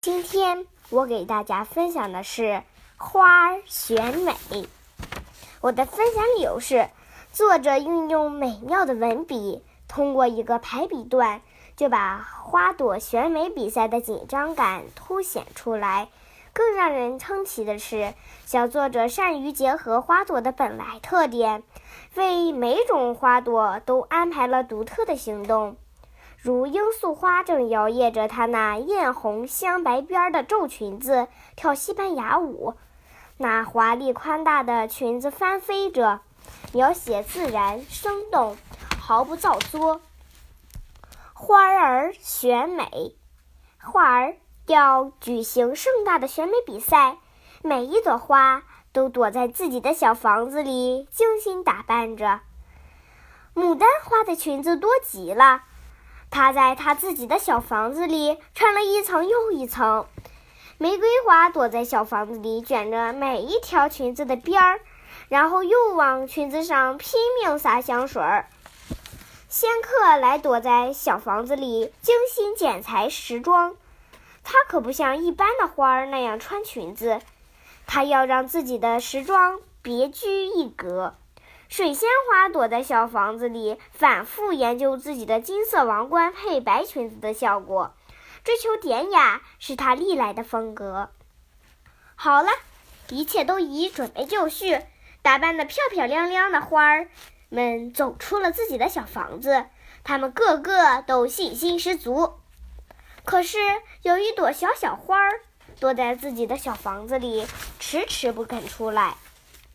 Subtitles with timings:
[0.00, 2.62] 今天我给大家分享的是
[2.96, 4.32] 花儿选美。
[5.60, 6.88] 我的分享理由是，
[7.32, 11.42] 作者运用美妙的文笔，通过一个排比段，
[11.76, 16.08] 就把花朵选美比赛的紧张感凸显出来。
[16.52, 18.14] 更让人称奇的是，
[18.46, 21.64] 小作者善于结合花朵的本来特点，
[22.14, 25.76] 为每种花朵都安排了独特的行动。
[26.40, 32.74] 如罂粟花正摇曳着它那艳红镶白边的皱裙子跳西班牙舞，
[33.36, 36.20] 那华丽宽大的裙子翻飞着，
[36.72, 38.56] 描写自然生动，
[39.00, 40.00] 毫不造作。
[41.34, 43.16] 花儿选美，
[43.78, 44.36] 花儿。
[44.66, 47.16] 要举行盛大的选美比赛，
[47.62, 52.40] 每一朵花都躲在自己的小房子里，精心打扮着。
[53.54, 55.62] 牡丹花的裙子多极了，
[56.30, 60.06] 它在它自己的小房子里穿了一层又一层。
[60.76, 64.80] 玫瑰花躲在小房子里，卷着每一条裙子的边儿，
[65.28, 68.48] 然后又往裙子上拼命撒香水儿。
[69.48, 73.74] 仙客来躲在小房子里，精心剪裁时装。
[74.44, 77.20] 它可不像一般的花儿那样穿裙子，
[77.86, 81.14] 它要让自己的时装别具一格。
[81.68, 87.94] 水仙花躲在小房子里，反复研究自己的金色王冠配白裙子的效果，
[88.42, 91.10] 追求典雅是它历来的风格。
[92.14, 92.48] 好了，
[93.10, 94.80] 一切都已准备就绪，
[95.20, 97.08] 打扮得漂漂亮亮的花儿
[97.50, 99.66] 们走出了自己的小房子，
[100.02, 102.34] 它们个个都信心十足。
[103.24, 103.58] 可是
[104.02, 105.40] 有一朵小小花儿
[105.78, 107.46] 躲在自己的小房子里，
[107.78, 109.16] 迟迟不肯出来。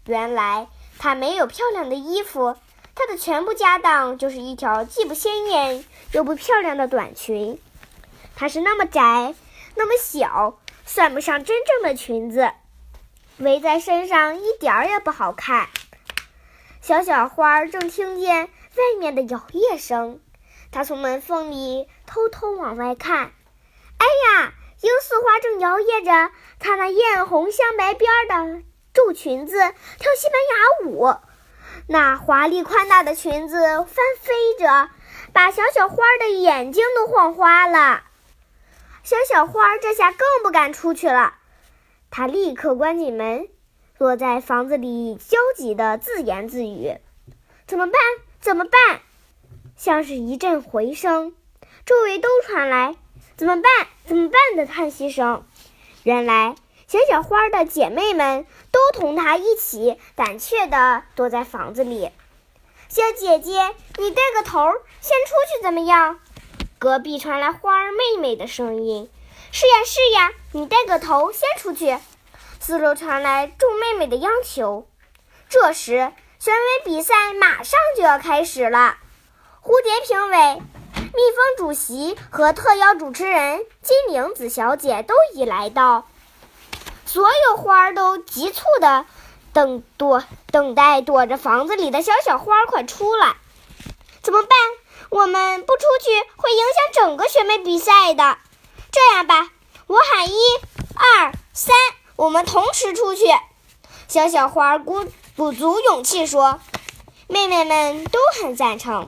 [0.06, 0.68] 原来
[1.00, 2.56] 她没有漂亮的衣服，
[2.96, 7.60] 她的全部家当就是一条既不鲜艳又不漂亮的短裙。
[8.36, 9.36] 它是那么窄，
[9.76, 12.52] 那么小，算不上真正的裙子，
[13.38, 15.70] 围在身上一点儿也不好看。
[16.82, 20.20] 小小花儿正听见外面的摇曳声，
[20.72, 23.32] 它从门缝里偷偷往外看。
[23.98, 28.64] 哎呀，罂粟花正摇曳着它那艳红镶白边的
[28.94, 31.16] 皱裙子跳西班牙舞，
[31.88, 33.88] 那华丽宽大的裙子翻
[34.22, 34.90] 飞着，
[35.34, 38.04] 把小小花的眼睛都晃花了。
[39.04, 41.36] 小小花这下更不敢出去了，
[42.12, 43.50] 她立刻关紧门，
[43.98, 46.98] 躲在房子里焦急地自言自语
[47.66, 48.00] ：“怎么办？
[48.40, 49.02] 怎么办？”
[49.76, 51.34] 像是一阵回声，
[51.86, 52.96] 周围都传来。
[53.36, 53.88] 怎么办？
[54.06, 55.44] 怎么办的叹息声。
[56.04, 56.56] 原来
[56.94, 62.12] 小小花的姐妹们都同她一起胆怯地躲在房子里。
[62.88, 64.60] 小姐姐，你带个头，
[65.02, 66.20] 先出去怎么样？
[66.78, 69.10] 隔壁传来花儿妹妹的声音。
[69.52, 71.98] 是呀，是呀，你带个头，先出去。
[72.60, 74.88] 四周传来众妹妹的央求。
[75.50, 78.98] 这时，选美比赛马上就要开始了。
[79.64, 80.62] 蝴蝶评委。
[80.96, 86.08] 蜜蜂主席和特邀主持人金铃子小姐都已来到，
[87.14, 89.06] 所有花儿都急促地
[89.54, 93.36] 等躲等待躲着房子里的小小花儿快出来。
[94.24, 94.50] 怎么办？
[95.12, 98.40] 我们不出去会影响整个选美比赛的。
[98.92, 99.52] 这样吧，
[99.86, 100.34] 我喊一、
[100.96, 101.76] 二、三，
[102.16, 103.26] 我们同时出去。
[104.08, 105.06] 小小花鼓
[105.38, 106.62] 鼓足勇气说
[107.30, 109.08] ：“妹妹们都很赞成。”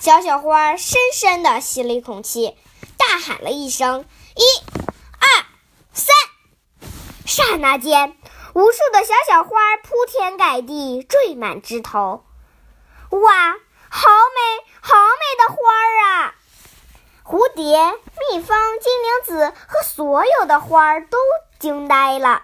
[0.00, 2.56] 小小花深深地吸了一口气，
[2.96, 4.42] 大喊了一声：“一、！”
[7.38, 8.16] 刹那间，
[8.52, 12.24] 无数的小小花铺天盖地缀满枝头。
[13.10, 13.52] 哇，
[13.88, 16.34] 好美，好美的花儿啊！
[17.22, 17.92] 蝴蝶、
[18.32, 21.16] 蜜蜂、金铃子和所有的花儿都
[21.60, 22.42] 惊呆了。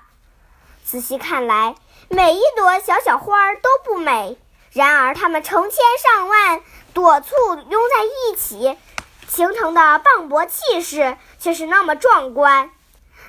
[0.84, 1.74] 仔细看来，
[2.08, 4.38] 每一朵小小花都不美，
[4.70, 6.62] 然而它们成千上万。
[6.92, 7.34] 朵簇
[7.68, 8.78] 拥在一起，
[9.26, 12.70] 形成的磅礴气势却是那么壮观。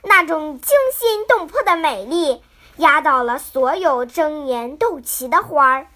[0.08, 2.44] 那种惊心动魄的美丽，
[2.78, 5.88] 压倒了所有争妍斗奇的花儿。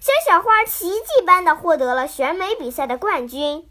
[0.00, 3.68] 小小花奇迹般地获得了选美比赛的冠军。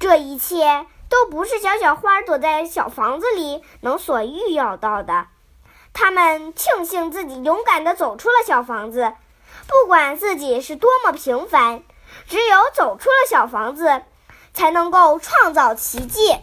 [0.00, 5.28] 这一切都不是小小花躲在小房子里能所预料到的。
[5.94, 9.14] 他们庆幸自己勇敢地走出了小房子，
[9.66, 11.82] 不管自己是多么平凡。
[12.26, 14.02] 只有走出了小房子，
[14.52, 16.36] 才能够创造奇迹。